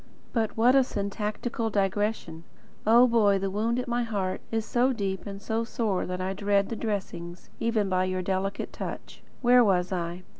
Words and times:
But 0.33 0.57
what 0.57 0.73
a 0.73 0.83
syntactical 0.83 1.69
digression! 1.69 2.43
Oh, 2.87 3.05
Boy, 3.05 3.37
the 3.37 3.51
wound 3.51 3.77
at 3.77 3.87
my 3.87 4.01
heart 4.01 4.41
is 4.49 4.65
so 4.65 4.91
deep 4.91 5.27
and 5.27 5.39
so 5.39 5.63
sore 5.63 6.07
that 6.07 6.19
I 6.19 6.33
dread 6.33 6.69
the 6.69 6.75
dressings, 6.75 7.51
even 7.59 7.87
by 7.87 8.05
your 8.05 8.23
delicate 8.23 8.73
touch. 8.73 9.21
Where 9.43 9.63
was 9.63 9.91
I? 9.91 10.23